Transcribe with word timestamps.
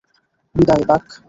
বিদায়, 0.55 0.83
বাক! 0.89 1.03